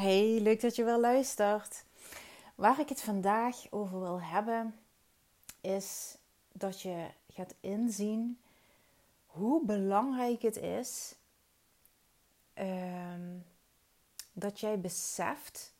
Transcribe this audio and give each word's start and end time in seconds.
Hey, 0.00 0.40
leuk 0.40 0.60
dat 0.60 0.76
je 0.76 0.84
wel 0.84 1.00
luistert. 1.00 1.84
Waar 2.54 2.80
ik 2.80 2.88
het 2.88 3.02
vandaag 3.02 3.56
over 3.70 4.00
wil 4.00 4.20
hebben, 4.20 4.74
is 5.60 6.16
dat 6.52 6.80
je 6.80 7.06
gaat 7.28 7.54
inzien 7.60 8.38
hoe 9.26 9.64
belangrijk 9.64 10.42
het 10.42 10.56
is 10.56 11.14
ehm, 12.54 13.38
dat 14.32 14.60
jij 14.60 14.80
beseft 14.80 15.74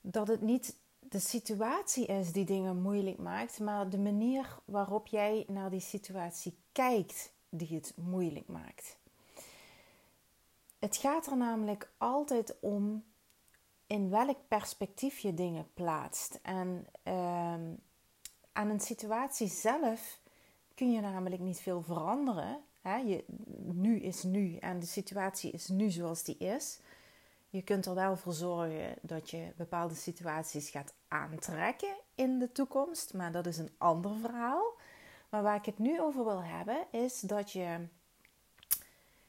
dat 0.00 0.28
het 0.28 0.40
niet 0.40 0.76
de 0.98 1.20
situatie 1.20 2.06
is 2.06 2.32
die 2.32 2.44
dingen 2.44 2.82
moeilijk 2.82 3.18
maakt, 3.18 3.58
maar 3.58 3.90
de 3.90 3.98
manier 3.98 4.58
waarop 4.64 5.06
jij 5.06 5.44
naar 5.48 5.70
die 5.70 5.80
situatie 5.80 6.56
kijkt 6.72 7.32
die 7.48 7.74
het 7.74 7.92
moeilijk 7.96 8.48
maakt. 8.48 8.96
Het 10.86 10.96
gaat 10.96 11.26
er 11.26 11.36
namelijk 11.36 11.90
altijd 11.98 12.60
om 12.60 13.04
in 13.86 14.10
welk 14.10 14.38
perspectief 14.48 15.18
je 15.18 15.34
dingen 15.34 15.66
plaatst. 15.74 16.38
En 16.42 16.86
uh, 17.04 17.12
aan 18.52 18.68
een 18.68 18.80
situatie 18.80 19.48
zelf 19.48 20.20
kun 20.74 20.92
je 20.92 21.00
namelijk 21.00 21.42
niet 21.42 21.60
veel 21.60 21.82
veranderen. 21.82 22.60
Je, 23.06 23.24
nu 23.62 24.00
is 24.00 24.22
nu 24.22 24.56
en 24.56 24.80
de 24.80 24.86
situatie 24.86 25.50
is 25.50 25.68
nu 25.68 25.90
zoals 25.90 26.22
die 26.22 26.36
is. 26.36 26.78
Je 27.48 27.62
kunt 27.62 27.86
er 27.86 27.94
wel 27.94 28.16
voor 28.16 28.32
zorgen 28.32 28.94
dat 29.02 29.30
je 29.30 29.52
bepaalde 29.56 29.94
situaties 29.94 30.70
gaat 30.70 30.94
aantrekken 31.08 31.96
in 32.14 32.38
de 32.38 32.52
toekomst, 32.52 33.14
maar 33.14 33.32
dat 33.32 33.46
is 33.46 33.58
een 33.58 33.74
ander 33.78 34.16
verhaal. 34.16 34.74
Maar 35.28 35.42
waar 35.42 35.56
ik 35.56 35.66
het 35.66 35.78
nu 35.78 36.00
over 36.00 36.24
wil 36.24 36.42
hebben, 36.42 36.86
is 36.90 37.20
dat 37.20 37.52
je 37.52 37.86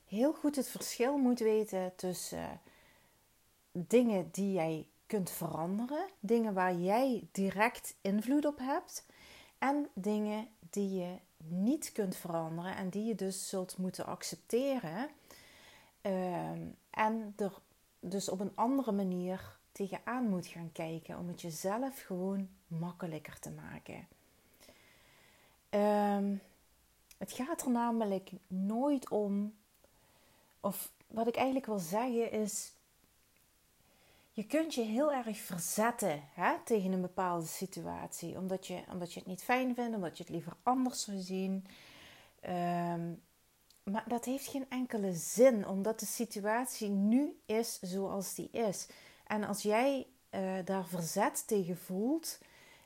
heel 0.08 0.34
goed 0.34 0.56
het 0.56 0.68
verschil 0.68 1.18
moet 1.18 1.40
weten 1.40 1.94
tussen 1.96 2.62
dingen 3.72 4.30
die 4.32 4.54
jij 4.54 4.88
kunt 5.06 5.30
veranderen, 5.30 6.10
dingen 6.20 6.54
waar 6.54 6.76
jij 6.76 7.28
direct 7.32 7.96
invloed 8.02 8.46
op 8.46 8.58
hebt, 8.60 9.06
en 9.58 9.90
dingen 9.94 10.48
die 10.70 10.94
je 11.00 11.16
niet 11.38 11.92
kunt 11.92 12.16
veranderen 12.16 12.76
en 12.76 12.90
die 12.90 13.04
je 13.04 13.16
dus 13.16 13.50
zult 13.50 13.78
moeten 13.78 14.06
accepteren. 14.06 15.10
Ehm, 16.02 16.62
en 16.90 17.34
er 17.38 17.54
dus 18.00 18.30
op 18.30 18.40
een 18.40 18.56
andere 18.56 18.92
manier 18.92 19.58
tegenaan 19.72 20.30
moet 20.30 20.48
gaan 20.48 20.72
kijken 20.72 21.18
om 21.18 21.28
het 21.28 21.42
jezelf 21.42 22.02
gewoon 22.02 22.50
makkelijker 22.68 23.40
te 23.40 23.52
maken. 23.52 24.08
Ehm, 25.70 26.36
het 27.18 27.32
gaat 27.32 27.62
er 27.62 27.72
namelijk 27.72 28.32
nooit 28.48 29.10
om 29.10 29.54
of 30.68 30.92
wat 31.08 31.28
ik 31.28 31.36
eigenlijk 31.36 31.66
wil 31.66 31.80
zeggen 31.80 32.32
is, 32.32 32.72
je 34.32 34.46
kunt 34.46 34.74
je 34.74 34.82
heel 34.82 35.14
erg 35.14 35.38
verzetten 35.38 36.24
hè, 36.34 36.54
tegen 36.64 36.92
een 36.92 37.02
bepaalde 37.02 37.46
situatie. 37.46 38.38
Omdat 38.38 38.68
je, 38.68 38.84
omdat 38.92 39.14
je 39.14 39.20
het 39.20 39.28
niet 39.28 39.44
fijn 39.44 39.76
vindt, 39.76 39.96
omdat 39.96 40.18
je 40.18 40.24
het 40.24 40.32
liever 40.32 40.54
anders 40.64 41.04
zou 41.04 41.18
zien. 41.18 41.66
Ehm, 42.40 43.14
maar 43.84 44.04
dat 44.08 44.26
heeft 44.26 44.48
geen 44.48 44.66
enkele 44.70 45.14
zin, 45.14 45.68
omdat 45.68 46.00
de 46.00 46.06
situatie 46.06 46.90
nu 46.90 47.40
is 47.46 47.80
zoals 47.82 48.36
die 48.36 48.50
is. 48.52 48.88
En 49.28 49.44
als 49.44 49.62
jij 49.62 50.08
uh, 50.32 50.52
daar 50.66 50.86
verzet 50.86 51.48
tegen 51.48 51.78
voelt 51.78 52.40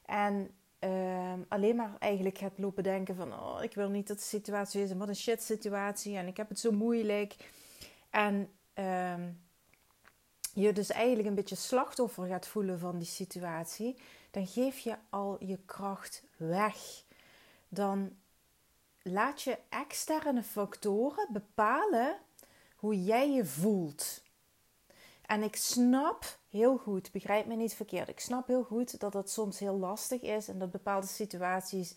en 0.06 0.52
uh, 0.80 1.34
alleen 1.48 1.76
maar 1.76 1.96
eigenlijk 2.00 2.38
gaat 2.38 2.58
lopen 2.58 2.84
denken 2.84 3.16
van... 3.16 3.34
oh, 3.34 3.64
ik 3.64 3.74
wil 3.74 3.90
niet 3.90 4.08
dat 4.08 4.18
de 4.18 4.24
situatie 4.24 4.82
is 4.82 4.92
en 4.92 4.98
wat 4.98 5.08
een 5.08 5.16
shit 5.16 5.44
situatie 5.44 6.18
en 6.18 6.28
ik 6.28 6.38
heb 6.38 6.50
het 6.50 6.59
zo 6.59 6.72
moeilijk... 6.72 7.36
En 8.12 8.52
um, 8.73 9.42
je 10.54 10.73
dus 10.73 10.90
eigenlijk 10.90 11.28
een 11.28 11.36
beetje 11.36 11.56
slachtoffer 11.56 12.28
gaat 12.28 12.48
voelen 12.48 12.80
van 12.80 12.98
die 12.98 13.08
situatie, 13.08 13.98
dan 14.31 14.48
geef 14.48 14.80
je 14.80 14.95
al 15.09 15.44
je 15.44 15.58
kracht 15.66 16.23
weg. 16.38 17.03
Dan 17.69 18.16
laat 19.02 19.41
je 19.41 19.58
externe 19.69 20.44
factoren 20.44 21.28
bepalen 21.31 22.18
hoe 22.75 23.03
jij 23.03 23.31
je 23.31 23.46
voelt. 23.46 24.24
En 25.22 25.44
ik 25.44 25.56
snap 25.56 26.38
heel 26.50 26.78
goed, 26.78 27.12
begrijp 27.12 27.46
me 27.46 27.56
niet 27.56 27.74
verkeerd, 27.74 28.09
ik 28.09 28.19
snap 28.19 28.47
heel 28.47 28.64
goed 28.64 29.00
dat 29.00 29.12
dat 29.12 29.30
soms 29.30 29.59
heel 29.59 29.78
lastig 29.78 30.22
is 30.22 30.47
en 30.47 30.59
dat 30.59 30.72
bepaalde 30.72 31.08
situaties 31.08 31.96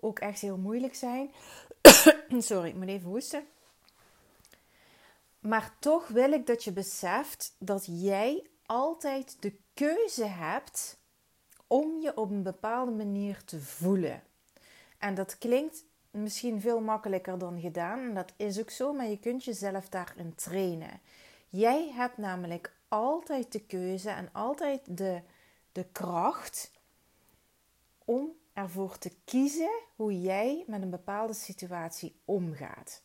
ook 0.00 0.18
echt 0.18 0.40
heel 0.40 0.56
moeilijk 0.56 0.94
zijn. 0.94 1.30
Sorry, 2.38 2.68
ik 2.68 2.74
moet 2.74 2.88
even 2.88 3.08
hoesten. 3.08 3.46
Maar 5.42 5.76
toch 5.78 6.08
wil 6.08 6.32
ik 6.32 6.46
dat 6.46 6.64
je 6.64 6.72
beseft 6.72 7.56
dat 7.58 7.86
jij 7.90 8.46
altijd 8.66 9.36
de 9.42 9.56
keuze 9.74 10.24
hebt 10.24 10.98
om 11.66 12.00
je 12.00 12.16
op 12.16 12.30
een 12.30 12.42
bepaalde 12.42 12.90
manier 12.90 13.44
te 13.44 13.60
voelen. 13.60 14.22
En 14.98 15.14
dat 15.14 15.38
klinkt 15.38 15.84
misschien 16.10 16.60
veel 16.60 16.80
makkelijker 16.80 17.38
dan 17.38 17.60
gedaan. 17.60 17.98
En 17.98 18.14
dat 18.14 18.32
is 18.36 18.60
ook 18.60 18.70
zo, 18.70 18.92
maar 18.92 19.06
je 19.06 19.18
kunt 19.18 19.44
jezelf 19.44 19.88
daarin 19.88 20.34
trainen. 20.34 21.00
Jij 21.48 21.90
hebt 21.90 22.16
namelijk 22.16 22.76
altijd 22.88 23.52
de 23.52 23.60
keuze 23.60 24.10
en 24.10 24.28
altijd 24.32 24.96
de, 24.96 25.22
de 25.72 25.86
kracht 25.92 26.72
om 28.04 28.32
ervoor 28.52 28.98
te 28.98 29.12
kiezen 29.24 29.80
hoe 29.96 30.20
jij 30.20 30.64
met 30.66 30.82
een 30.82 30.90
bepaalde 30.90 31.34
situatie 31.34 32.20
omgaat. 32.24 33.02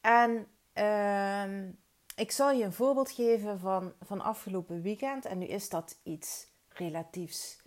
En 0.00 0.48
Ehm, 0.74 1.70
ik 2.16 2.30
zal 2.30 2.50
je 2.50 2.64
een 2.64 2.72
voorbeeld 2.72 3.10
geven 3.10 3.58
van, 3.58 3.92
van 4.00 4.20
afgelopen 4.20 4.82
weekend. 4.82 5.24
En 5.24 5.38
nu 5.38 5.46
is 5.46 5.68
dat 5.68 5.98
iets 6.02 6.46
relatiefs 6.68 7.62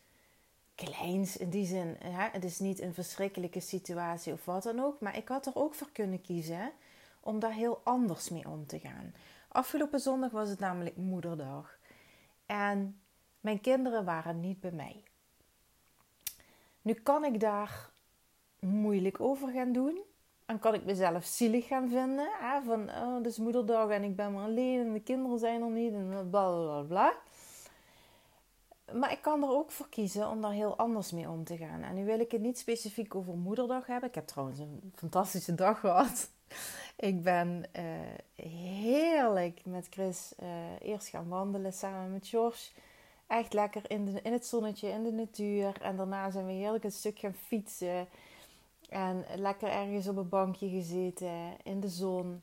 kleins 0.76 1.38
in 1.38 1.50
die 1.50 1.66
zin. 1.66 1.96
Hè? 2.00 2.30
Het 2.32 2.44
is 2.44 2.60
niet 2.60 2.82
een 2.82 2.94
verschrikkelijke 2.94 3.60
situatie 3.60 4.34
of 4.34 4.46
wat 4.46 4.64
dan 4.64 4.80
ook. 4.80 5.00
Maar 5.00 5.18
ik 5.18 5.28
had 5.28 5.46
er 5.46 5.56
ook 5.56 5.74
voor 5.74 5.92
kunnen 5.92 6.22
kiezen 6.22 6.72
om 7.20 7.40
daar 7.40 7.54
heel 7.54 7.82
anders 7.84 8.30
mee 8.30 8.50
om 8.50 8.66
te 8.66 8.80
gaan. 8.80 9.14
Afgelopen 9.48 10.00
zondag 10.00 10.32
was 10.32 10.50
het 10.50 10.60
namelijk 10.60 10.96
moederdag. 10.96 11.78
En 12.46 13.02
mijn 13.40 13.62
kinderen 13.62 14.06
waren 14.06 14.40
niet 14.40 14.60
bij 14.60 14.72
mij. 14.72 15.04
Nu 16.82 16.94
kan 16.94 17.26
ik 17.26 17.40
daar 17.40 17.90
moeilijk 18.60 19.20
over 19.20 19.52
gaan 19.52 19.72
doen. 19.72 20.02
Dan 20.48 20.60
kan 20.60 20.74
ik 20.74 20.86
mezelf 20.86 21.26
zielig 21.26 21.68
gaan 21.68 21.90
vinden. 21.90 22.30
Hè? 22.40 22.62
Van, 22.62 22.90
oh, 22.90 23.16
het 23.16 23.26
is 23.26 23.38
moederdag 23.38 23.90
en 23.90 24.04
ik 24.04 24.16
ben 24.16 24.34
maar 24.34 24.44
alleen 24.44 24.80
en 24.80 24.94
de 24.94 25.00
kinderen 25.00 25.40
zijn 25.40 25.62
er 25.62 25.70
niet 25.70 25.94
en 25.94 26.28
bla 26.30 26.52
bla 26.52 26.82
bla. 26.82 27.14
Maar 28.94 29.12
ik 29.12 29.22
kan 29.22 29.44
er 29.44 29.50
ook 29.50 29.72
voor 29.72 29.90
kiezen 29.90 30.30
om 30.30 30.42
daar 30.42 30.52
heel 30.52 30.78
anders 30.78 31.12
mee 31.12 31.30
om 31.30 31.44
te 31.44 31.58
gaan. 31.58 31.84
En 31.84 31.96
nu 31.96 32.06
wil 32.06 32.20
ik 32.20 32.32
het 32.32 32.42
niet 32.42 32.58
specifiek 32.58 33.16
over 33.16 33.38
moederdag 33.38 33.88
hebben. 33.88 34.10
Ik 34.10 34.16
heb 34.16 34.28
trouwens 34.28 34.60
een 34.60 34.92
fantastische 34.96 35.56
dag 35.56 35.80
gehad. 35.80 36.30
Ik 36.96 37.24
ben 37.24 37.64
uh, 37.76 38.46
heerlijk 38.46 39.62
met 39.66 39.88
Chris 39.90 40.34
uh, 40.44 40.48
eerst 40.82 41.08
gaan 41.08 41.28
wandelen 41.28 41.74
samen 41.74 42.12
met 42.12 42.28
George. 42.28 42.72
Echt 43.28 43.54
lekker 43.54 43.82
in, 43.88 44.06
de, 44.06 44.22
in 44.22 44.32
het 44.32 44.46
zonnetje, 44.46 44.90
in 44.90 45.04
de 45.04 45.12
natuur. 45.12 45.82
En 45.82 45.96
daarna 45.96 46.32
zijn 46.32 46.46
we 46.46 46.52
heerlijk 46.52 46.84
een 46.84 46.92
stuk 46.92 47.20
gaan 47.20 47.34
fietsen. 47.34 48.08
En 48.88 49.26
lekker 49.36 49.70
ergens 49.70 50.08
op 50.08 50.18
een 50.18 50.30
bankje 50.30 50.70
gezeten 50.70 51.58
in 51.64 51.80
de 51.80 51.90
zon. 51.90 52.42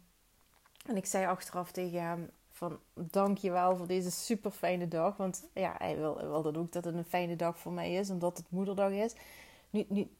En 0.86 0.96
ik 0.96 1.06
zei 1.06 1.26
achteraf 1.26 1.72
tegen 1.72 2.02
hem 2.02 2.30
van 2.50 2.78
dankjewel 2.94 3.76
voor 3.76 3.86
deze 3.86 4.10
super 4.10 4.50
fijne 4.50 4.88
dag. 4.88 5.16
Want 5.16 5.48
ja, 5.54 5.74
hij 5.78 5.96
wil, 5.96 6.16
wil 6.16 6.42
dat 6.42 6.56
ook 6.56 6.72
dat 6.72 6.84
het 6.84 6.94
een 6.94 7.04
fijne 7.04 7.36
dag 7.36 7.58
voor 7.58 7.72
mij 7.72 7.94
is. 7.94 8.10
Omdat 8.10 8.36
het 8.36 8.50
moederdag 8.50 8.90
is. 8.90 9.14
Nu, 9.70 9.84
nu 9.88 10.10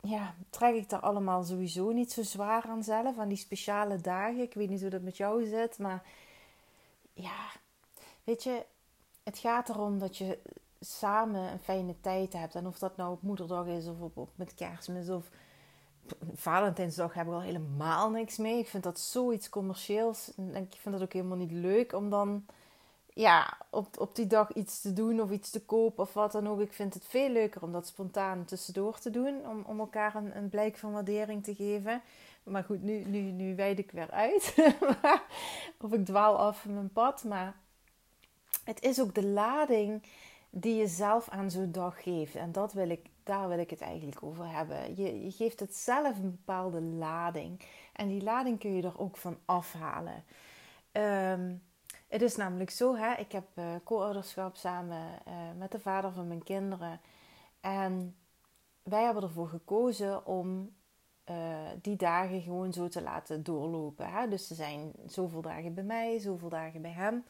ja, 0.00 0.34
trek 0.50 0.74
ik 0.74 0.88
daar 0.88 1.00
allemaal 1.00 1.44
sowieso 1.44 1.90
niet 1.90 2.12
zo 2.12 2.22
zwaar 2.22 2.62
aan 2.62 2.82
zelf. 2.82 3.18
Aan 3.18 3.28
die 3.28 3.36
speciale 3.36 4.00
dagen. 4.00 4.40
Ik 4.40 4.54
weet 4.54 4.68
niet 4.68 4.80
hoe 4.80 4.90
dat 4.90 5.02
met 5.02 5.16
jou 5.16 5.46
zit. 5.46 5.78
Maar 5.78 6.02
ja, 7.12 7.46
weet 8.24 8.42
je. 8.42 8.64
Het 9.22 9.38
gaat 9.38 9.68
erom 9.68 9.98
dat 9.98 10.16
je 10.16 10.38
samen 10.80 11.52
een 11.52 11.58
fijne 11.58 12.00
tijd 12.00 12.32
hebt. 12.32 12.54
En 12.54 12.66
of 12.66 12.78
dat 12.78 12.96
nou 12.96 13.12
op 13.12 13.22
moederdag 13.22 13.66
is 13.66 13.86
of 13.86 14.00
op, 14.00 14.16
op 14.16 14.30
met 14.34 14.54
kerstmis 14.54 15.08
of 15.08 15.30
Valentijnsdag 16.34 17.14
heb 17.14 17.26
ik 17.26 17.32
al 17.32 17.40
helemaal 17.40 18.10
niks 18.10 18.36
mee. 18.36 18.58
Ik 18.58 18.68
vind 18.68 18.82
dat 18.82 18.98
zoiets 18.98 19.48
commercieels. 19.48 20.28
Ik 20.54 20.76
vind 20.80 20.94
dat 20.94 21.02
ook 21.02 21.12
helemaal 21.12 21.36
niet 21.36 21.52
leuk 21.52 21.92
om 21.92 22.10
dan 22.10 22.46
ja, 23.14 23.58
op, 23.70 23.98
op 23.98 24.16
die 24.16 24.26
dag 24.26 24.52
iets 24.52 24.80
te 24.80 24.92
doen 24.92 25.20
of 25.20 25.30
iets 25.30 25.50
te 25.50 25.64
kopen 25.64 26.02
of 26.02 26.12
wat 26.12 26.32
dan 26.32 26.48
ook. 26.48 26.60
Ik 26.60 26.72
vind 26.72 26.94
het 26.94 27.04
veel 27.06 27.28
leuker 27.28 27.62
om 27.62 27.72
dat 27.72 27.86
spontaan 27.86 28.44
tussendoor 28.44 28.98
te 28.98 29.10
doen. 29.10 29.46
Om, 29.48 29.62
om 29.66 29.78
elkaar 29.78 30.14
een, 30.14 30.36
een 30.36 30.48
blijk 30.48 30.76
van 30.76 30.92
waardering 30.92 31.44
te 31.44 31.54
geven. 31.54 32.02
Maar 32.42 32.64
goed, 32.64 32.82
nu, 32.82 33.04
nu, 33.04 33.20
nu 33.20 33.56
wijd 33.56 33.78
ik 33.78 33.90
weer 33.90 34.10
uit. 34.10 34.54
of 35.82 35.92
ik 35.92 36.04
dwaal 36.04 36.38
af 36.38 36.60
van 36.60 36.74
mijn 36.74 36.92
pad. 36.92 37.24
Maar 37.24 37.56
het 38.64 38.82
is 38.82 39.00
ook 39.00 39.14
de 39.14 39.26
lading 39.26 40.02
die 40.50 40.74
je 40.74 40.86
zelf 40.86 41.28
aan 41.28 41.50
zo'n 41.50 41.72
dag 41.72 42.02
geeft. 42.02 42.34
En 42.34 42.52
dat 42.52 42.72
wil 42.72 42.90
ik 42.90 43.06
daar 43.24 43.48
wil 43.48 43.58
ik 43.58 43.70
het 43.70 43.80
eigenlijk 43.80 44.22
over 44.22 44.48
hebben. 44.48 44.96
Je, 44.96 45.24
je 45.24 45.30
geeft 45.30 45.60
het 45.60 45.74
zelf 45.76 46.18
een 46.18 46.30
bepaalde 46.30 46.80
lading. 46.80 47.60
En 47.92 48.08
die 48.08 48.22
lading 48.22 48.58
kun 48.58 48.74
je 48.76 48.82
er 48.82 48.98
ook 48.98 49.16
van 49.16 49.36
afhalen. 49.44 50.24
Um, 50.92 51.62
Het 52.08 52.22
is 52.22 52.36
namelijk 52.36 52.70
zo, 52.70 52.96
hè, 52.96 53.14
ik 53.14 53.32
heb 53.32 53.44
uh, 53.54 53.64
co-ouderschap 53.84 54.56
samen 54.56 55.02
uh, 55.28 55.34
met 55.58 55.70
de 55.70 55.80
vader 55.80 56.12
van 56.12 56.28
mijn 56.28 56.42
kinderen. 56.42 57.00
En 57.60 58.16
wij 58.82 59.02
hebben 59.04 59.22
ervoor 59.22 59.48
gekozen 59.48 60.26
om 60.26 60.74
uh, 61.30 61.36
die 61.82 61.96
dagen 61.96 62.42
gewoon 62.42 62.72
zo 62.72 62.88
te 62.88 63.02
laten 63.02 63.42
doorlopen. 63.42 64.06
Hè? 64.06 64.28
Dus 64.28 64.50
er 64.50 64.56
zijn 64.56 64.92
zoveel 65.06 65.42
dagen 65.42 65.74
bij 65.74 65.84
mij, 65.84 66.18
zoveel 66.18 66.48
dagen 66.48 66.82
bij 66.82 66.90
hem. 66.92 67.24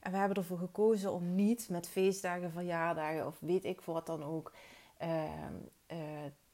En 0.00 0.12
we 0.12 0.18
hebben 0.18 0.36
ervoor 0.36 0.58
gekozen 0.58 1.12
om 1.12 1.34
niet 1.34 1.68
met 1.68 1.88
feestdagen, 1.88 2.50
verjaardagen 2.50 3.26
of 3.26 3.36
weet 3.40 3.64
ik 3.64 3.80
wat 3.80 4.06
dan 4.06 4.24
ook 4.24 4.52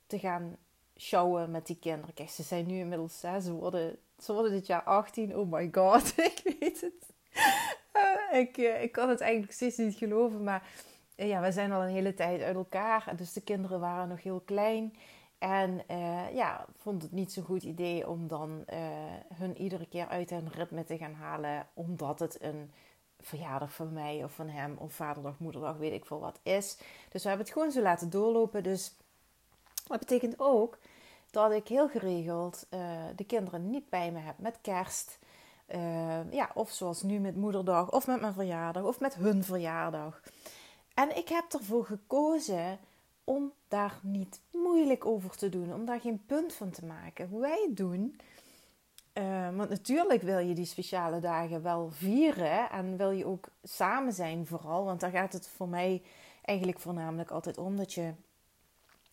te 0.06 0.19
gaan 0.19 0.56
showen 0.97 1.50
met 1.50 1.67
die 1.67 1.79
kinderen. 1.79 2.15
Kijk, 2.15 2.31
ze 2.31 2.43
zijn 2.43 2.67
nu 2.67 2.79
inmiddels, 2.79 3.23
hè, 3.23 3.41
ze, 3.41 3.53
worden, 3.53 3.99
ze 4.19 4.33
worden 4.33 4.53
dit 4.53 4.67
jaar 4.67 4.83
18. 4.83 5.37
Oh 5.37 5.53
my 5.53 5.69
god, 5.73 6.12
ik 6.31 6.56
weet 6.59 6.81
het. 6.81 7.11
Uh, 7.97 8.41
ik, 8.41 8.56
uh, 8.56 8.83
ik 8.83 8.93
kan 8.93 9.09
het 9.09 9.21
eigenlijk 9.21 9.53
steeds 9.53 9.77
niet 9.77 9.94
geloven, 9.94 10.43
maar 10.44 10.69
uh, 11.17 11.29
ja, 11.29 11.41
we 11.41 11.53
zijn 11.53 11.73
al 11.73 11.83
een 11.83 11.94
hele 11.94 12.15
tijd 12.15 12.43
uit 12.43 12.56
elkaar. 12.56 13.12
Dus 13.17 13.33
de 13.33 13.41
kinderen 13.41 13.81
waren 13.81 14.09
nog 14.09 14.23
heel 14.23 14.41
klein. 14.41 14.94
En 15.39 15.83
ja, 16.35 16.67
vond 16.77 17.03
het 17.03 17.12
niet 17.12 17.33
zo'n 17.33 17.44
goed 17.44 17.62
idee 17.62 18.09
om 18.09 18.29
dan 18.29 18.65
hun 19.35 19.56
iedere 19.56 19.87
keer 19.87 20.09
uit 20.09 20.31
hun 20.31 20.49
ritme 20.50 20.85
te 20.85 20.97
gaan 20.97 21.15
halen. 21.15 21.67
Omdat 21.75 22.19
het 22.19 22.43
een 22.43 22.73
verjaardag 23.22 23.72
van 23.72 23.92
mij 23.92 24.24
of 24.24 24.32
van 24.32 24.48
hem 24.48 24.76
of 24.78 24.92
vaderdag, 24.92 25.38
moederdag, 25.38 25.76
weet 25.76 25.92
ik 25.92 26.04
veel 26.04 26.20
wat 26.20 26.38
is. 26.42 26.76
Dus 27.10 27.22
we 27.22 27.28
hebben 27.28 27.46
het 27.46 27.54
gewoon 27.54 27.72
zo 27.72 27.80
laten 27.80 28.10
doorlopen. 28.10 28.62
Dus 28.62 28.94
dat 29.86 29.98
betekent 29.98 30.34
ook 30.36 30.78
dat 31.30 31.52
ik 31.52 31.69
heel 31.69 31.88
geregeld 31.88 32.66
uh, 32.70 32.80
de 33.16 33.24
kinderen 33.24 33.70
niet 33.70 33.88
bij 33.88 34.12
me 34.12 34.19
heb 34.19 34.38
met 34.38 34.58
kerst. 34.60 35.19
Uh, 35.74 36.32
ja, 36.32 36.50
of 36.54 36.70
zoals 36.70 37.02
nu 37.02 37.19
met 37.19 37.36
moederdag, 37.36 37.90
of 37.90 38.06
met 38.06 38.20
mijn 38.20 38.32
verjaardag, 38.32 38.82
of 38.82 39.00
met 39.00 39.14
hun 39.14 39.44
verjaardag. 39.44 40.22
En 40.94 41.16
ik 41.16 41.28
heb 41.28 41.44
ervoor 41.52 41.84
gekozen 41.84 42.78
om 43.24 43.52
daar 43.69 43.98
niet 44.02 44.40
moeilijk 44.50 45.06
over 45.06 45.36
te 45.36 45.48
doen, 45.48 45.74
om 45.74 45.84
daar 45.84 46.00
geen 46.00 46.22
punt 46.26 46.52
van 46.52 46.70
te 46.70 46.84
maken. 46.84 47.40
Wij 47.40 47.69
doen. 47.70 48.16
Uh, 49.14 49.56
want 49.56 49.69
natuurlijk 49.69 50.23
wil 50.23 50.38
je 50.38 50.55
die 50.55 50.64
speciale 50.64 51.20
dagen 51.20 51.62
wel 51.62 51.91
vieren 51.91 52.70
en 52.70 52.97
wil 52.97 53.11
je 53.11 53.26
ook 53.26 53.49
samen 53.62 54.12
zijn 54.12 54.47
vooral. 54.47 54.85
Want 54.85 55.00
daar 55.00 55.11
gaat 55.11 55.32
het 55.32 55.49
voor 55.49 55.69
mij 55.69 56.03
eigenlijk 56.43 56.79
voornamelijk 56.79 57.31
altijd 57.31 57.59
om 57.59 57.76
dat 57.76 57.93
je 57.93 58.12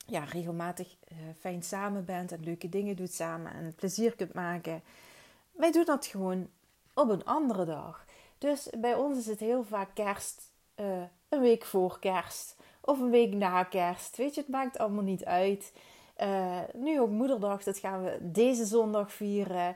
ja, 0.06 0.24
regelmatig 0.24 0.96
uh, 1.12 1.18
fijn 1.40 1.64
samen 1.64 2.06
bent 2.06 2.32
en 2.32 2.44
leuke 2.44 2.70
dingen 2.70 2.96
doet 2.96 3.14
samen 3.14 3.54
en 3.54 3.76
plezier 3.76 4.16
kunt 4.16 4.34
maken. 4.34 4.82
Wij 5.52 5.72
doen 5.72 5.86
dat 5.86 6.06
gewoon 6.06 6.50
op 6.94 7.10
een 7.10 7.26
andere 7.26 7.66
dag. 7.66 8.06
Dus 8.38 8.70
bij 8.78 8.96
ons 8.96 9.18
is 9.18 9.26
het 9.26 9.40
heel 9.40 9.64
vaak 9.64 9.90
kerst, 9.94 10.52
uh, 10.76 10.86
een 11.30 11.42
week 11.42 11.66
voor 11.66 12.00
kerst 12.00 12.56
of 12.82 13.00
een 13.00 13.10
week 13.10 13.34
na 13.34 13.64
kerst. 13.64 14.18
Weet 14.18 14.36
je, 14.36 14.42
het 14.42 14.50
maakt 14.50 14.78
allemaal 14.78 15.04
niet 15.04 15.26
uit. 15.26 15.74
Uh, 16.22 16.60
nu 16.74 17.00
ook 17.00 17.10
moederdag, 17.10 17.64
dat 17.64 17.78
gaan 17.78 18.04
we 18.04 18.18
deze 18.22 18.66
zondag 18.66 19.12
vieren. 19.12 19.76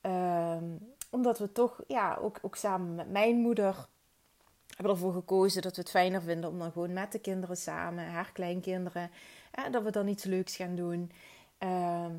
Ehm, 0.00 0.64
omdat 1.10 1.38
we 1.38 1.52
toch, 1.52 1.80
ja, 1.86 2.18
ook, 2.20 2.38
ook 2.42 2.56
samen 2.56 2.94
met 2.94 3.10
mijn 3.10 3.36
moeder 3.36 3.86
hebben 4.66 4.94
ervoor 4.94 5.12
gekozen 5.12 5.62
dat 5.62 5.76
we 5.76 5.80
het 5.80 5.90
fijner 5.90 6.22
vinden 6.22 6.50
om 6.50 6.58
dan 6.58 6.72
gewoon 6.72 6.92
met 6.92 7.12
de 7.12 7.18
kinderen 7.18 7.56
samen, 7.56 8.06
haar 8.06 8.30
kleinkinderen, 8.32 9.10
dat 9.70 9.82
we 9.82 9.90
dan 9.90 10.08
iets 10.08 10.24
leuks 10.24 10.56
gaan 10.56 10.74
doen. 10.74 11.12
Ehm, 11.58 12.12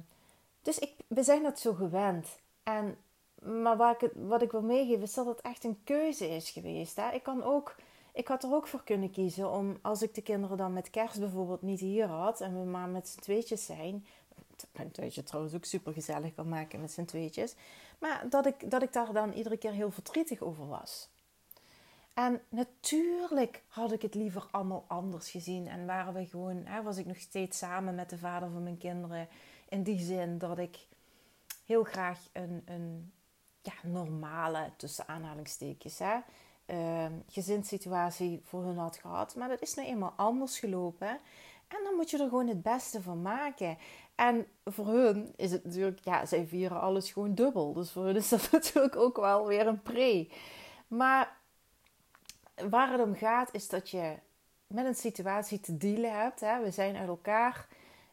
dus 0.62 0.80
ik, 0.80 0.94
we 1.08 1.24
zijn 1.24 1.44
dat 1.44 1.60
zo 1.60 1.74
gewend. 1.74 2.28
En, 2.64 2.98
maar 3.42 3.78
wat 3.78 4.02
ik, 4.02 4.12
wat 4.16 4.42
ik 4.42 4.52
wil 4.52 4.62
meegeven 4.62 5.02
is 5.02 5.14
dat 5.14 5.26
het 5.26 5.42
echt 5.42 5.64
een 5.64 5.80
keuze 5.84 6.30
is 6.30 6.50
geweest. 6.50 6.96
Hè? 6.96 7.12
Ik, 7.12 7.24
kan 7.24 7.44
ook, 7.44 7.76
ik 8.14 8.28
had 8.28 8.44
er 8.44 8.54
ook 8.54 8.68
voor 8.68 8.84
kunnen 8.84 9.12
kiezen 9.12 9.52
om, 9.52 9.78
als 9.82 10.02
ik 10.02 10.14
de 10.14 10.22
kinderen 10.22 10.58
dan 10.58 10.74
met 10.74 10.90
kerst 10.90 11.20
bijvoorbeeld 11.20 11.62
niet 11.62 11.80
hier 11.80 12.08
had 12.08 12.42
en 12.42 12.60
we 12.60 12.66
maar 12.66 12.90
met 12.90 13.08
z'n 13.08 13.20
tweetjes 13.20 13.66
zijn. 13.66 14.06
Mijn 14.72 14.92
tweetje 14.92 15.24
trouwens 15.24 15.56
ook 15.56 15.66
super 15.66 15.94
gezellig 15.94 16.34
kan 16.34 16.50
maken 16.50 16.82
met 16.82 16.92
z'n 16.92 17.06
tweetjes. 17.06 17.56
Maar 18.00 18.26
dat 18.30 18.46
ik, 18.46 18.72
dat 18.72 18.82
ik 18.82 18.94
daar 18.94 19.14
dan 19.14 19.34
iedere 19.34 19.58
keer 19.58 19.72
heel 19.72 19.92
verdrietig 19.92 20.42
over 20.42 20.68
was. 20.68 21.10
En 22.14 22.42
natuurlijk 22.50 23.64
had 23.68 23.92
ik 23.92 24.02
het 24.02 24.16
liever 24.16 24.48
allemaal 24.52 24.86
anders 24.88 25.30
gezien. 25.30 25.68
En 25.68 25.86
waren 25.86 26.14
we 26.14 26.26
gewoon, 26.26 26.66
hè, 26.66 26.82
was 26.82 26.98
ik 26.98 27.06
nog 27.06 27.18
steeds 27.18 27.58
samen 27.58 27.96
met 27.96 28.10
de 28.10 28.18
vader 28.18 28.50
van 28.52 28.64
mijn 28.64 28.78
kinderen. 28.78 29.28
In 29.70 29.84
die 29.84 30.00
zin 30.00 30.38
dat 30.38 30.58
ik 30.58 30.88
heel 31.66 31.84
graag 31.84 32.20
een, 32.32 32.62
een 32.66 33.12
ja, 33.62 33.74
normale, 33.84 34.70
tussen 34.78 35.08
aanhalingstekens, 35.08 36.00
hè, 36.00 36.18
uh, 36.66 37.06
gezinssituatie 37.28 38.42
voor 38.44 38.64
hun 38.64 38.78
had 38.78 38.98
gehad. 38.98 39.36
Maar 39.36 39.50
dat 39.50 39.62
is 39.62 39.74
nou 39.74 39.88
eenmaal 39.88 40.14
anders 40.16 40.60
gelopen. 40.60 41.20
En 41.68 41.84
dan 41.84 41.96
moet 41.96 42.10
je 42.10 42.18
er 42.18 42.30
gewoon 42.30 42.48
het 42.48 42.62
beste 42.62 43.02
van 43.02 43.22
maken. 43.22 43.78
En 44.16 44.48
voor 44.66 44.88
hun 44.88 45.34
is 45.36 45.52
het 45.52 45.64
natuurlijk, 45.66 46.00
ja, 46.00 46.26
zij 46.26 46.46
vieren 46.46 46.82
alles 46.82 47.12
gewoon 47.12 47.36
dubbel. 47.36 47.74
Dus 47.74 47.92
voor 47.92 48.06
hun 48.06 48.16
is 48.16 48.30
dat 48.30 48.50
natuurlijk 48.52 48.96
ook 48.96 49.18
wel 49.18 49.48
weer 49.48 49.68
een 49.68 49.82
pre. 49.82 50.30
Maar 50.88 51.38
waar 52.70 52.92
het 52.92 53.02
om 53.02 53.16
gaat 53.16 53.50
is 53.54 53.68
dat 53.68 53.90
je 53.90 54.14
met 54.68 54.86
een 54.86 54.96
situatie 54.96 55.60
te 55.60 55.78
dealen 55.78 56.20
hebt. 56.20 56.40
Hè? 56.40 56.64
We 56.64 56.72
zijn 56.72 56.96
uit 56.96 57.08
elkaar. 57.08 57.68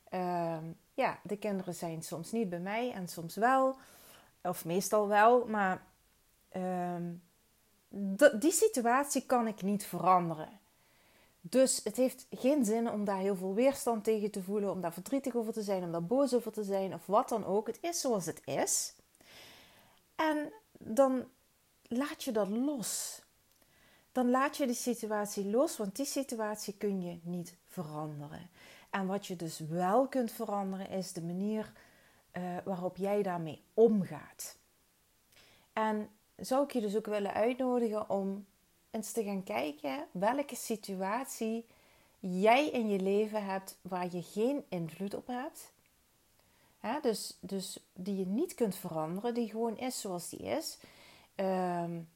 Ehm, 0.09 0.65
ja, 0.95 1.19
de 1.23 1.37
kinderen 1.37 1.75
zijn 1.75 2.03
soms 2.03 2.33
niet 2.33 2.49
bij 2.49 2.59
mij 2.59 2.93
en 2.93 3.09
soms 3.09 3.37
wel. 3.37 3.77
Of 4.43 4.65
meestal 4.65 5.09
wel. 5.09 5.47
Maar 5.47 5.83
ehm, 6.49 7.13
die 8.39 8.53
situatie 8.53 9.27
kan 9.27 9.47
ik 9.47 9.63
niet 9.63 9.85
veranderen. 9.87 10.59
Dus 11.41 11.81
het 11.85 11.97
heeft 11.97 12.27
geen 12.31 12.65
zin 12.65 12.91
om 12.91 13.05
daar 13.05 13.19
heel 13.19 13.37
veel 13.37 13.55
weerstand 13.55 14.05
tegen 14.05 14.31
te 14.31 14.43
voelen, 14.43 14.71
om 14.71 14.81
daar 14.81 14.93
verdrietig 14.93 15.35
over 15.35 15.53
te 15.53 15.63
zijn, 15.63 15.83
om 15.83 15.93
daar 15.93 16.05
boos 16.05 16.35
over 16.35 16.53
te 16.53 16.65
zijn 16.65 16.95
of 16.95 17.07
wat 17.07 17.29
dan 17.29 17.45
ook. 17.45 17.67
Het 17.67 17.79
is 17.81 18.01
zoals 18.01 18.27
het 18.27 18.41
is. 18.45 18.95
En 20.15 20.53
dan 20.79 21.25
laat 21.83 22.25
je 22.25 22.33
dat 22.33 22.49
los 22.49 23.23
dan 24.13 24.31
laat 24.31 24.57
je 24.57 24.67
die 24.67 24.75
situatie 24.75 25.51
los, 25.51 25.77
want 25.77 25.97
die 25.97 26.07
situatie 26.07 26.75
kun 26.79 27.03
je 27.03 27.19
niet 27.23 27.55
veranderen. 27.67 28.51
En 28.91 29.07
wat 29.07 29.27
je 29.27 29.37
dus 29.37 29.59
wel 29.59 30.09
kunt 30.09 30.33
veranderen 30.33 30.89
is 30.89 31.13
de 31.13 31.23
manier 31.23 31.73
uh, 32.33 32.57
waarop 32.65 32.97
jij 32.97 33.23
daarmee 33.23 33.63
omgaat. 33.75 34.57
En 35.73 36.09
zou 36.41 36.65
ik 36.65 36.73
je 36.73 36.81
dus 36.81 36.97
ook 36.97 37.07
willen 37.07 37.35
uitnodigen 37.35 38.11
om 38.11 38.47
eens 38.91 39.13
te 39.13 39.25
gaan 39.25 39.43
kijken 39.43 40.07
welke 40.11 40.57
situatie 40.57 41.67
jij 42.19 42.69
in 42.69 42.89
je 42.89 43.01
leven 43.01 43.45
hebt 43.45 43.79
waar 43.83 44.15
je 44.15 44.23
geen 44.23 44.65
invloed 44.69 45.15
op 45.15 45.27
hebt. 45.27 45.73
dus, 47.03 47.37
dus 47.41 47.79
die 47.93 48.17
je 48.17 48.27
niet 48.27 48.55
kunt 48.55 48.77
veranderen, 48.77 49.35
die 49.35 49.49
gewoon 49.49 49.79
is 49.79 50.01
zoals 50.01 50.29
die 50.29 50.43
is. 50.43 50.79
Um, 51.37 52.09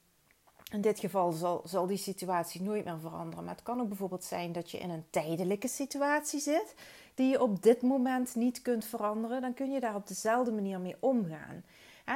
in 0.75 0.81
dit 0.81 0.99
geval 0.99 1.33
zal, 1.33 1.63
zal 1.65 1.87
die 1.87 1.97
situatie 1.97 2.63
nooit 2.63 2.85
meer 2.85 3.01
veranderen. 3.01 3.45
Maar 3.45 3.55
het 3.55 3.63
kan 3.63 3.81
ook 3.81 3.89
bijvoorbeeld 3.89 4.25
zijn 4.25 4.53
dat 4.53 4.71
je 4.71 4.79
in 4.79 4.91
een 4.91 5.05
tijdelijke 5.11 5.69
situatie 5.69 6.41
zit, 6.41 6.75
die 7.15 7.31
je 7.31 7.43
op 7.43 7.63
dit 7.63 7.83
moment 7.83 8.35
niet 8.35 8.63
kunt 8.63 8.85
veranderen. 8.85 9.41
Dan 9.41 9.55
kun 9.55 9.73
je 9.73 9.81
daar 9.81 9.95
op 9.95 10.07
dezelfde 10.07 10.53
manier 10.53 10.81
mee 10.81 10.97
omgaan. 11.01 11.65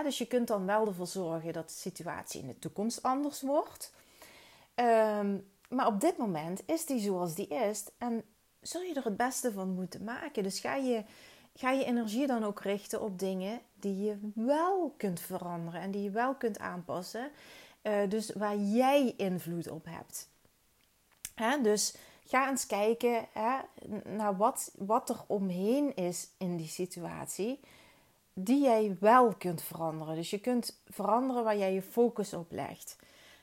Dus 0.03 0.19
je 0.19 0.27
kunt 0.27 0.49
dan 0.49 0.67
wel 0.67 0.87
ervoor 0.87 1.07
zorgen 1.07 1.53
dat 1.53 1.69
de 1.69 1.75
situatie 1.75 2.41
in 2.41 2.47
de 2.47 2.59
toekomst 2.59 3.03
anders 3.03 3.43
wordt. 3.43 3.93
Ehm, 4.75 5.39
maar 5.69 5.87
op 5.87 6.01
dit 6.01 6.17
moment 6.17 6.63
is 6.67 6.87
die 6.87 7.01
zoals 7.01 7.35
die 7.35 7.49
is. 7.49 7.85
En 7.99 8.23
zul 8.61 8.81
je 8.81 8.95
er 8.95 9.05
het 9.05 9.17
beste 9.17 9.53
van 9.53 9.69
moeten 9.69 10.05
maken. 10.05 10.43
Dus 10.43 10.61
ga 10.61 10.75
je, 10.75 11.05
ga 11.55 11.71
je 11.71 11.85
energie 11.85 12.27
dan 12.27 12.45
ook 12.45 12.61
richten 12.61 13.01
op 13.01 13.19
dingen 13.19 13.61
die 13.75 14.03
je 14.03 14.19
wel 14.35 14.95
kunt 14.97 15.21
veranderen 15.21 15.81
en 15.81 15.91
die 15.91 16.03
je 16.03 16.11
wel 16.11 16.35
kunt 16.35 16.59
aanpassen. 16.59 17.31
Uh, 17.83 18.09
dus 18.09 18.33
waar 18.33 18.57
jij 18.57 19.15
invloed 19.17 19.71
op 19.71 19.85
hebt. 19.85 20.29
Hè? 21.35 21.61
Dus 21.61 21.95
ga 22.25 22.49
eens 22.49 22.67
kijken 22.67 23.27
hè, 23.33 23.59
naar 24.05 24.37
wat, 24.37 24.73
wat 24.79 25.09
er 25.09 25.25
omheen 25.27 25.97
is 25.97 26.29
in 26.39 26.57
die 26.57 26.69
situatie, 26.69 27.61
die 28.41 28.63
jij 28.63 28.97
wel 29.01 29.35
kunt 29.35 29.63
veranderen. 29.63 30.15
Dus 30.15 30.31
je 30.31 30.39
kunt 30.39 30.81
veranderen 30.89 31.45
waar 31.45 31.57
jij 31.57 31.73
je 31.75 31.83
focus 31.83 32.35
op 32.35 32.53
legt. 32.53 32.97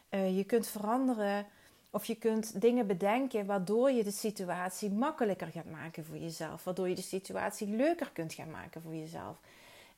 Uh, 0.09 0.37
je 0.37 0.43
kunt 0.43 0.67
veranderen 0.67 1.45
of 1.89 2.05
je 2.05 2.15
kunt 2.15 2.61
dingen 2.61 2.87
bedenken 2.87 3.45
waardoor 3.45 3.91
je 3.91 4.03
de 4.03 4.11
situatie 4.11 4.91
makkelijker 4.91 5.47
gaat 5.47 5.69
maken 5.71 6.05
voor 6.05 6.17
jezelf. 6.17 6.63
Waardoor 6.63 6.89
je 6.89 6.95
de 6.95 7.01
situatie 7.01 7.67
leuker 7.67 8.09
kunt 8.13 8.33
gaan 8.33 8.51
maken 8.51 8.81
voor 8.81 8.95
jezelf. 8.95 9.37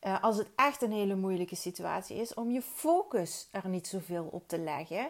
Uh, 0.03 0.23
als 0.23 0.37
het 0.37 0.47
echt 0.55 0.81
een 0.81 0.91
hele 0.91 1.15
moeilijke 1.15 1.55
situatie 1.55 2.17
is, 2.17 2.33
om 2.33 2.51
je 2.51 2.61
focus 2.61 3.47
er 3.51 3.67
niet 3.67 3.87
zoveel 3.87 4.27
op 4.31 4.47
te 4.47 4.59
leggen. 4.59 5.09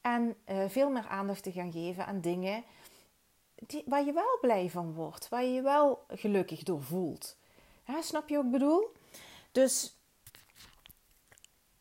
En 0.00 0.34
uh, 0.50 0.64
veel 0.68 0.90
meer 0.90 1.06
aandacht 1.08 1.42
te 1.42 1.52
gaan 1.52 1.72
geven 1.72 2.06
aan 2.06 2.20
dingen 2.20 2.64
die, 3.54 3.82
waar 3.86 4.04
je 4.04 4.12
wel 4.12 4.38
blij 4.40 4.70
van 4.70 4.94
wordt. 4.94 5.28
Waar 5.28 5.44
je 5.44 5.52
je 5.52 5.62
wel 5.62 6.04
gelukkig 6.08 6.62
door 6.62 6.82
voelt. 6.82 7.36
snap 8.00 8.28
je 8.28 8.36
wat 8.36 8.44
ik 8.44 8.50
bedoel? 8.50 8.90
Dus 9.52 9.96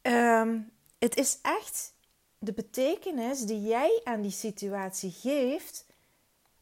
um, 0.02 0.72
het 1.00 1.18
is 1.18 1.40
echt 1.42 1.94
de 2.38 2.54
betekenis 2.54 3.42
die 3.42 3.62
jij 3.62 4.02
aan 4.04 4.22
die 4.22 4.32
situatie 4.32 5.12
geeft, 5.12 5.86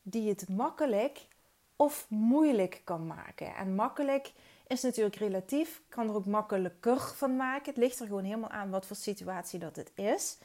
die 0.02 0.30
het 0.30 0.50
makkelijk 0.50 1.28
of 1.76 2.06
moeilijk 2.10 2.82
kan 2.84 3.08
maken. 3.08 3.56
En 3.56 3.76
makkelijk 3.76 4.32
is 4.68 4.82
natuurlijk 4.82 5.16
relatief, 5.16 5.82
kan 5.90 6.10
er 6.10 6.16
ook 6.16 6.26
makkelijker 6.26 7.00
van 7.00 7.36
maken. 7.36 7.66
Het 7.66 7.78
ligt 7.78 8.00
er 8.00 8.08
gewoon 8.08 8.24
helemaal 8.24 8.50
aan 8.50 8.70
wat 8.70 8.86
voor 8.86 8.96
situatie 8.96 9.60
dat 9.60 9.76
het 9.76 9.92
is. 9.96 10.38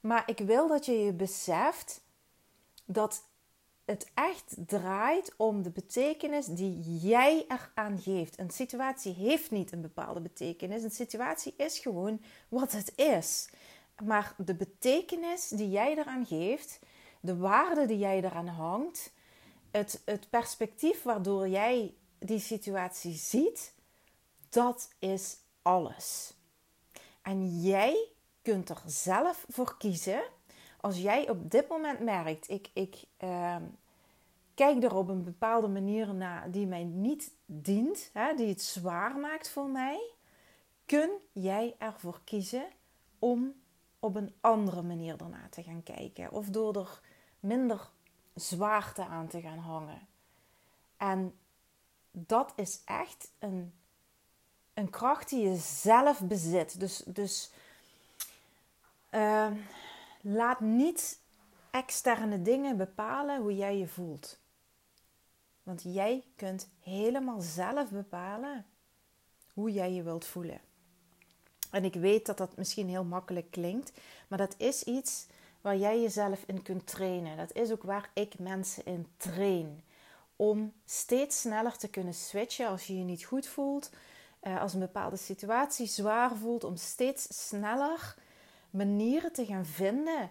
Maar 0.00 0.22
ik 0.26 0.38
wil 0.38 0.68
dat 0.68 0.86
je 0.86 0.92
je 0.92 1.12
beseft 1.12 2.00
dat 2.84 3.22
het 3.90 4.10
echt 4.14 4.54
draait 4.66 5.34
om 5.36 5.62
de 5.62 5.70
betekenis 5.70 6.46
die 6.46 6.98
jij 6.98 7.44
eraan 7.48 7.98
geeft. 7.98 8.38
Een 8.38 8.50
situatie 8.50 9.12
heeft 9.14 9.50
niet 9.50 9.72
een 9.72 9.80
bepaalde 9.80 10.20
betekenis. 10.20 10.82
Een 10.82 10.90
situatie 10.90 11.54
is 11.56 11.78
gewoon 11.78 12.20
wat 12.48 12.72
het 12.72 12.92
is. 12.96 13.48
Maar 14.04 14.34
de 14.36 14.54
betekenis 14.54 15.48
die 15.48 15.70
jij 15.70 15.96
eraan 15.96 16.26
geeft, 16.26 16.78
de 17.20 17.36
waarde 17.36 17.86
die 17.86 17.98
jij 17.98 18.16
eraan 18.16 18.48
hangt, 18.48 19.12
het, 19.70 20.02
het 20.04 20.30
perspectief 20.30 21.02
waardoor 21.02 21.48
jij 21.48 21.94
die 22.18 22.40
situatie 22.40 23.14
ziet, 23.14 23.74
dat 24.48 24.88
is 24.98 25.36
alles. 25.62 26.34
En 27.22 27.60
jij 27.60 28.08
kunt 28.42 28.68
er 28.68 28.82
zelf 28.86 29.44
voor 29.48 29.76
kiezen. 29.76 30.22
Als 30.80 30.98
jij 30.98 31.28
op 31.28 31.50
dit 31.50 31.68
moment 31.68 32.00
merkt, 32.00 32.50
ik, 32.50 32.70
ik 32.72 33.04
ehm, 33.16 33.62
kijk 34.60 34.82
er 34.82 34.94
op 34.94 35.08
een 35.08 35.24
bepaalde 35.24 35.68
manier 35.68 36.14
naar 36.14 36.50
die 36.50 36.66
mij 36.66 36.84
niet 36.84 37.34
dient, 37.46 38.10
hè, 38.12 38.34
die 38.34 38.48
het 38.48 38.62
zwaar 38.62 39.16
maakt 39.16 39.50
voor 39.50 39.68
mij, 39.68 40.12
kun 40.86 41.10
jij 41.32 41.74
ervoor 41.78 42.20
kiezen 42.24 42.66
om 43.18 43.54
op 43.98 44.16
een 44.16 44.34
andere 44.40 44.82
manier 44.82 45.20
ernaar 45.20 45.48
te 45.48 45.62
gaan 45.62 45.82
kijken. 45.82 46.32
Of 46.32 46.46
door 46.46 46.76
er 46.76 47.00
minder 47.40 47.90
zwaarte 48.34 49.04
aan 49.04 49.26
te 49.26 49.40
gaan 49.40 49.58
hangen. 49.58 50.08
En 50.96 51.38
dat 52.10 52.52
is 52.56 52.82
echt 52.84 53.32
een, 53.38 53.72
een 54.74 54.90
kracht 54.90 55.28
die 55.28 55.48
je 55.48 55.56
zelf 55.56 56.20
bezit. 56.20 56.80
Dus, 56.80 57.02
dus 57.06 57.52
uh, 59.10 59.50
laat 60.20 60.60
niet 60.60 61.20
externe 61.70 62.42
dingen 62.42 62.76
bepalen 62.76 63.40
hoe 63.40 63.56
jij 63.56 63.78
je 63.78 63.88
voelt. 63.88 64.39
Want 65.70 65.82
jij 65.82 66.24
kunt 66.36 66.68
helemaal 66.80 67.40
zelf 67.40 67.90
bepalen 67.90 68.66
hoe 69.52 69.72
jij 69.72 69.92
je 69.92 70.02
wilt 70.02 70.24
voelen. 70.24 70.60
En 71.70 71.84
ik 71.84 71.94
weet 71.94 72.26
dat 72.26 72.38
dat 72.38 72.56
misschien 72.56 72.88
heel 72.88 73.04
makkelijk 73.04 73.50
klinkt, 73.50 73.92
maar 74.28 74.38
dat 74.38 74.54
is 74.58 74.82
iets 74.82 75.26
waar 75.60 75.76
jij 75.76 76.00
jezelf 76.00 76.42
in 76.46 76.62
kunt 76.62 76.86
trainen. 76.86 77.36
Dat 77.36 77.52
is 77.52 77.72
ook 77.72 77.82
waar 77.82 78.10
ik 78.14 78.38
mensen 78.38 78.84
in 78.84 79.06
train. 79.16 79.84
Om 80.36 80.72
steeds 80.84 81.40
sneller 81.40 81.76
te 81.76 81.88
kunnen 81.88 82.14
switchen 82.14 82.68
als 82.68 82.86
je 82.86 82.98
je 82.98 83.04
niet 83.04 83.24
goed 83.24 83.46
voelt, 83.46 83.90
eh, 84.40 84.60
als 84.60 84.72
een 84.72 84.80
bepaalde 84.80 85.16
situatie 85.16 85.86
zwaar 85.86 86.36
voelt, 86.36 86.64
om 86.64 86.76
steeds 86.76 87.48
sneller 87.48 88.14
manieren 88.70 89.32
te 89.32 89.44
gaan 89.44 89.66
vinden 89.66 90.30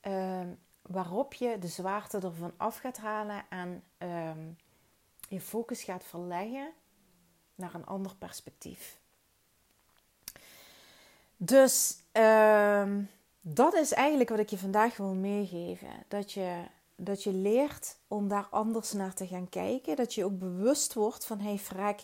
ehm, 0.00 0.48
waarop 0.82 1.34
je 1.34 1.58
de 1.58 1.68
zwaarte 1.68 2.18
ervan 2.18 2.52
af 2.56 2.78
gaat 2.78 2.96
halen 2.96 3.44
en 3.48 3.82
ehm, 3.98 4.48
je 5.34 5.40
focus 5.40 5.82
gaat 5.82 6.04
verleggen 6.04 6.72
naar 7.54 7.74
een 7.74 7.86
ander 7.86 8.16
perspectief. 8.16 8.98
Dus 11.36 11.98
ehm, 12.12 13.02
dat 13.40 13.74
is 13.74 13.92
eigenlijk 13.92 14.30
wat 14.30 14.38
ik 14.38 14.48
je 14.48 14.58
vandaag 14.58 14.96
wil 14.96 15.14
meegeven. 15.14 16.04
Dat 16.08 16.32
je, 16.32 16.62
dat 16.96 17.22
je 17.22 17.32
leert 17.32 17.96
om 18.08 18.28
daar 18.28 18.46
anders 18.50 18.92
naar 18.92 19.14
te 19.14 19.26
gaan 19.26 19.48
kijken. 19.48 19.96
Dat 19.96 20.14
je 20.14 20.24
ook 20.24 20.38
bewust 20.38 20.94
wordt 20.94 21.24
van: 21.24 21.40
hey, 21.40 21.58
Frek, 21.58 22.02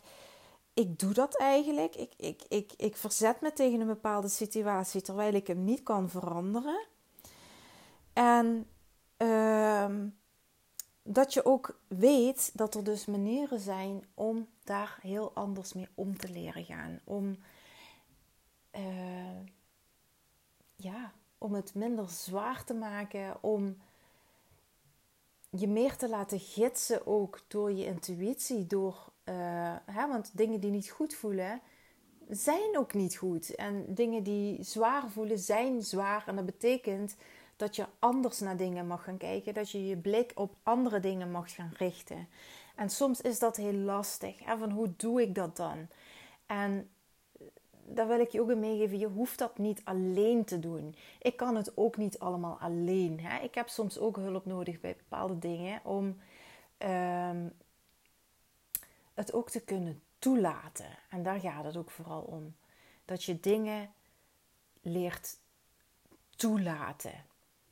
ik 0.74 0.98
doe 0.98 1.12
dat 1.12 1.38
eigenlijk. 1.38 1.94
Ik, 1.96 2.12
ik, 2.16 2.42
ik, 2.48 2.72
ik 2.76 2.96
verzet 2.96 3.40
me 3.40 3.52
tegen 3.52 3.80
een 3.80 3.86
bepaalde 3.86 4.28
situatie 4.28 5.00
terwijl 5.00 5.34
ik 5.34 5.46
hem 5.46 5.64
niet 5.64 5.82
kan 5.82 6.10
veranderen. 6.10 6.86
En 8.12 8.66
ehm, 9.16 10.06
dat 11.12 11.32
je 11.32 11.44
ook 11.44 11.80
weet 11.88 12.50
dat 12.54 12.74
er 12.74 12.84
dus 12.84 13.06
manieren 13.06 13.60
zijn 13.60 14.04
om 14.14 14.46
daar 14.64 14.98
heel 15.02 15.30
anders 15.34 15.72
mee 15.72 15.88
om 15.94 16.16
te 16.18 16.30
leren 16.30 16.64
gaan. 16.64 17.00
Om, 17.04 17.36
uh, 18.76 19.40
ja, 20.76 21.12
om 21.38 21.54
het 21.54 21.74
minder 21.74 22.08
zwaar 22.08 22.64
te 22.64 22.74
maken, 22.74 23.42
om 23.42 23.76
je 25.50 25.68
meer 25.68 25.96
te 25.96 26.08
laten 26.08 26.40
gidsen 26.40 27.06
ook 27.06 27.40
door 27.48 27.72
je 27.72 27.84
intuïtie, 27.84 28.66
door, 28.66 29.12
uh, 29.24 29.34
hè, 29.84 30.08
want 30.08 30.30
dingen 30.36 30.60
die 30.60 30.70
niet 30.70 30.90
goed 30.90 31.14
voelen, 31.14 31.60
zijn 32.28 32.78
ook 32.78 32.94
niet 32.94 33.16
goed. 33.16 33.54
En 33.54 33.94
dingen 33.94 34.22
die 34.22 34.64
zwaar 34.64 35.08
voelen, 35.08 35.38
zijn 35.38 35.82
zwaar. 35.82 36.24
En 36.26 36.36
dat 36.36 36.46
betekent 36.46 37.16
dat 37.60 37.76
je 37.76 37.86
anders 37.98 38.38
naar 38.38 38.56
dingen 38.56 38.86
mag 38.86 39.04
gaan 39.04 39.16
kijken, 39.16 39.54
dat 39.54 39.70
je 39.70 39.86
je 39.86 39.96
blik 39.96 40.32
op 40.34 40.54
andere 40.62 41.00
dingen 41.00 41.30
mag 41.30 41.54
gaan 41.54 41.72
richten. 41.76 42.28
En 42.76 42.90
soms 42.90 43.20
is 43.20 43.38
dat 43.38 43.56
heel 43.56 43.72
lastig. 43.72 44.44
Hè? 44.44 44.58
Van 44.58 44.70
hoe 44.70 44.92
doe 44.96 45.22
ik 45.22 45.34
dat 45.34 45.56
dan? 45.56 45.88
En 46.46 46.90
daar 47.84 48.06
wil 48.06 48.20
ik 48.20 48.30
je 48.30 48.40
ook 48.40 48.50
in 48.50 48.60
meegeven. 48.60 48.98
Je 48.98 49.06
hoeft 49.06 49.38
dat 49.38 49.58
niet 49.58 49.80
alleen 49.84 50.44
te 50.44 50.58
doen. 50.58 50.94
Ik 51.18 51.36
kan 51.36 51.56
het 51.56 51.76
ook 51.76 51.96
niet 51.96 52.18
allemaal 52.18 52.58
alleen. 52.60 53.20
Hè? 53.20 53.38
Ik 53.38 53.54
heb 53.54 53.68
soms 53.68 53.98
ook 53.98 54.16
hulp 54.16 54.44
nodig 54.44 54.80
bij 54.80 54.96
bepaalde 54.96 55.38
dingen 55.38 55.84
om 55.84 56.20
ehm, 56.78 57.48
het 59.14 59.32
ook 59.32 59.50
te 59.50 59.60
kunnen 59.60 60.02
toelaten. 60.18 60.98
En 61.08 61.22
daar 61.22 61.40
gaat 61.40 61.64
het 61.64 61.76
ook 61.76 61.90
vooral 61.90 62.22
om. 62.22 62.56
Dat 63.04 63.24
je 63.24 63.40
dingen 63.40 63.92
leert 64.82 65.38
toelaten. 66.36 67.28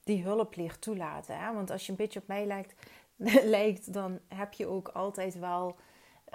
Die 0.08 0.22
hulp 0.22 0.56
leert 0.56 0.80
toelaten. 0.80 1.38
Hè? 1.38 1.54
Want 1.54 1.70
als 1.70 1.84
je 1.86 1.90
een 1.90 1.96
beetje 1.96 2.20
op 2.20 2.26
mij 2.26 2.46
lijkt, 2.46 2.74
lijkt 3.56 3.92
dan 3.92 4.18
heb 4.28 4.52
je 4.52 4.66
ook 4.66 4.88
altijd 4.88 5.38
wel 5.38 5.76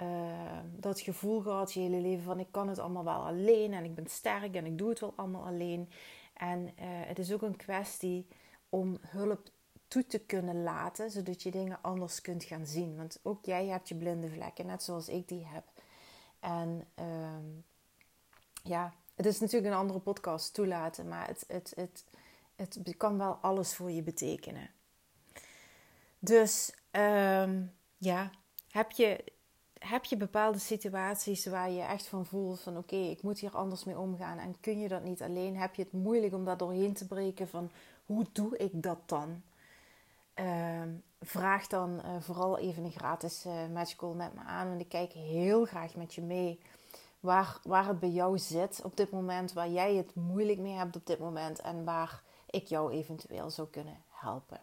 uh, 0.02 0.58
dat 0.76 1.00
gevoel 1.00 1.40
gehad 1.40 1.72
je 1.72 1.80
hele 1.80 2.00
leven 2.00 2.24
van 2.24 2.40
ik 2.40 2.46
kan 2.50 2.68
het 2.68 2.78
allemaal 2.78 3.04
wel 3.04 3.26
alleen 3.26 3.72
en 3.72 3.84
ik 3.84 3.94
ben 3.94 4.06
sterk 4.06 4.54
en 4.54 4.66
ik 4.66 4.78
doe 4.78 4.88
het 4.88 5.00
wel 5.00 5.12
allemaal 5.16 5.46
alleen. 5.46 5.90
En 6.34 6.60
uh, 6.60 6.70
het 6.84 7.18
is 7.18 7.32
ook 7.32 7.42
een 7.42 7.56
kwestie 7.56 8.26
om 8.68 8.98
hulp 9.00 9.48
toe 9.88 10.06
te 10.06 10.18
kunnen 10.18 10.62
laten, 10.62 11.10
zodat 11.10 11.42
je 11.42 11.50
dingen 11.50 11.78
anders 11.82 12.20
kunt 12.20 12.44
gaan 12.44 12.66
zien. 12.66 12.96
Want 12.96 13.20
ook 13.22 13.44
jij 13.44 13.66
hebt 13.66 13.88
je 13.88 13.94
blinde 13.94 14.30
vlekken, 14.30 14.66
net 14.66 14.82
zoals 14.82 15.08
ik 15.08 15.28
die 15.28 15.46
heb. 15.46 15.64
En 16.40 16.86
uh, 16.98 17.04
ja, 18.62 18.92
het 19.14 19.26
is 19.26 19.40
natuurlijk 19.40 19.72
een 19.72 19.80
andere 19.80 19.98
podcast 19.98 20.54
toelaten, 20.54 21.08
maar 21.08 21.26
het, 21.26 21.44
het, 21.48 21.72
het, 21.76 22.04
het 22.56 22.94
kan 22.96 23.18
wel 23.18 23.32
alles 23.32 23.74
voor 23.74 23.90
je 23.90 24.02
betekenen. 24.02 24.70
Dus 26.18 26.74
um, 26.92 27.72
ja, 27.98 28.30
heb 28.70 28.90
je 28.90 29.32
heb 29.78 30.04
je 30.04 30.16
bepaalde 30.16 30.58
situaties 30.58 31.46
waar 31.46 31.70
je 31.70 31.82
echt 31.82 32.06
van 32.06 32.26
voelt 32.26 32.60
van 32.60 32.76
oké, 32.76 32.96
ik 32.96 33.22
moet 33.22 33.38
hier 33.38 33.56
anders 33.56 33.84
mee 33.84 33.98
omgaan 33.98 34.38
en 34.38 34.60
kun 34.60 34.80
je 34.80 34.88
dat 34.88 35.04
niet 35.04 35.22
alleen? 35.22 35.56
Heb 35.56 35.74
je 35.74 35.82
het 35.82 35.92
moeilijk 35.92 36.34
om 36.34 36.44
daar 36.44 36.56
doorheen 36.56 36.94
te 36.94 37.06
breken 37.06 37.48
van 37.48 37.70
hoe 38.06 38.26
doe 38.32 38.56
ik 38.56 38.82
dat 38.82 38.98
dan? 39.06 39.42
Ehm, 40.34 40.88
vraag 41.20 41.66
dan 41.66 42.00
uh, 42.04 42.20
vooral 42.20 42.58
even 42.58 42.84
een 42.84 42.92
gratis 42.92 43.46
uh, 43.46 43.52
Magical 43.72 44.14
met 44.14 44.34
me 44.34 44.40
aan, 44.40 44.68
want 44.68 44.80
ik 44.80 44.88
kijk 44.88 45.12
heel 45.12 45.64
graag 45.64 45.94
met 45.94 46.14
je 46.14 46.22
mee 46.22 46.60
waar, 47.20 47.58
waar 47.62 47.86
het 47.86 48.00
bij 48.00 48.10
jou 48.10 48.38
zit 48.38 48.80
op 48.84 48.96
dit 48.96 49.10
moment, 49.10 49.52
waar 49.52 49.70
jij 49.70 49.94
het 49.94 50.14
moeilijk 50.14 50.58
mee 50.58 50.74
hebt 50.74 50.96
op 50.96 51.06
dit 51.06 51.18
moment 51.18 51.60
en 51.60 51.84
waar 51.84 52.22
ik 52.54 52.66
jou 52.66 52.92
eventueel 52.92 53.50
zou 53.50 53.68
kunnen 53.68 54.02
helpen. 54.08 54.60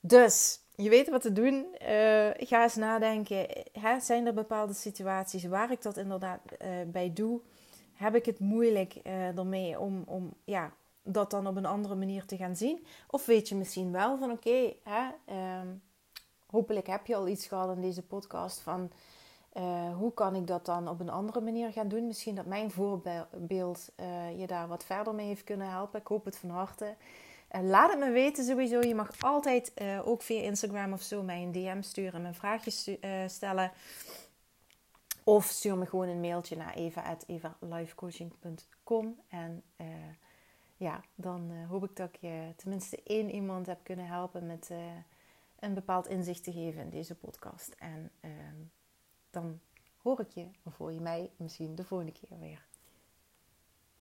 Dus 0.00 0.60
je 0.74 0.88
weet 0.88 1.10
wat 1.10 1.22
te 1.22 1.32
doen. 1.32 1.66
Uh, 1.82 2.30
ga 2.36 2.62
eens 2.62 2.74
nadenken. 2.74 3.46
Hè, 3.72 4.00
zijn 4.00 4.26
er 4.26 4.34
bepaalde 4.34 4.72
situaties 4.72 5.44
waar 5.44 5.70
ik 5.70 5.82
dat 5.82 5.96
inderdaad 5.96 6.40
uh, 6.62 6.68
bij 6.86 7.12
doe? 7.12 7.40
Heb 7.92 8.14
ik 8.14 8.24
het 8.24 8.38
moeilijk 8.38 8.94
uh, 9.02 9.38
ermee 9.38 9.80
om, 9.80 10.02
om 10.06 10.34
ja, 10.44 10.72
dat 11.02 11.30
dan 11.30 11.46
op 11.46 11.56
een 11.56 11.66
andere 11.66 11.94
manier 11.94 12.24
te 12.24 12.36
gaan 12.36 12.56
zien? 12.56 12.86
Of 13.10 13.26
weet 13.26 13.48
je 13.48 13.54
misschien 13.54 13.92
wel 13.92 14.18
van 14.18 14.30
oké, 14.30 14.72
um, 15.60 15.82
hopelijk 16.46 16.86
heb 16.86 17.06
je 17.06 17.16
al 17.16 17.28
iets 17.28 17.46
gehad 17.46 17.76
in 17.76 17.82
deze 17.82 18.02
podcast 18.02 18.60
van 18.60 18.90
hoe 19.96 20.14
kan 20.14 20.34
ik 20.34 20.46
dat 20.46 20.66
dan 20.66 20.88
op 20.88 21.00
een 21.00 21.10
andere 21.10 21.40
manier 21.40 21.72
gaan 21.72 21.88
doen? 21.88 22.06
Misschien 22.06 22.34
dat 22.34 22.46
mijn 22.46 22.70
voorbeeld 22.70 23.92
je 24.36 24.44
daar 24.46 24.68
wat 24.68 24.84
verder 24.84 25.14
mee 25.14 25.26
heeft 25.26 25.44
kunnen 25.44 25.70
helpen. 25.70 26.00
Ik 26.00 26.06
hoop 26.06 26.24
het 26.24 26.36
van 26.36 26.50
harte. 26.50 26.94
Laat 27.62 27.90
het 27.90 27.98
me 27.98 28.10
weten 28.10 28.44
sowieso. 28.44 28.80
Je 28.80 28.94
mag 28.94 29.10
altijd 29.20 29.72
uh, 29.82 30.08
ook 30.08 30.22
via 30.22 30.40
Instagram 30.40 30.92
of 30.92 31.02
zo 31.02 31.22
mij 31.22 31.42
een 31.42 31.52
DM 31.52 31.82
sturen 31.82 32.12
en 32.12 32.22
mijn 32.22 32.34
vraagjes 32.34 32.90
stellen. 33.26 33.72
Of 35.24 35.44
stuur 35.44 35.76
me 35.76 35.86
gewoon 35.86 36.08
een 36.08 36.20
mailtje 36.20 36.56
naar 36.56 36.74
eva.evalifecoaching.com. 36.74 39.16
En 39.28 39.62
ja, 40.82 41.00
dan 41.14 41.50
eh, 41.50 41.68
hoop 41.68 41.84
ik 41.84 41.96
dat 41.96 42.08
ik 42.08 42.16
je 42.20 42.52
tenminste 42.56 43.02
één 43.04 43.30
iemand 43.30 43.66
heb 43.66 43.78
kunnen 43.82 44.06
helpen 44.06 44.46
met 44.46 44.70
eh, 44.70 44.78
een 45.58 45.74
bepaald 45.74 46.08
inzicht 46.08 46.44
te 46.44 46.52
geven 46.52 46.82
in 46.82 46.90
deze 46.90 47.14
podcast. 47.14 47.74
En 47.78 48.10
ehm, 48.20 48.56
dan 49.32 49.60
hoor 49.96 50.20
ik 50.20 50.30
je 50.30 50.48
of 50.62 50.76
hoor 50.76 50.92
je 50.92 51.00
mij 51.00 51.30
misschien 51.36 51.74
de 51.74 51.84
volgende 51.84 52.12
keer 52.12 52.38
weer. 52.38 52.66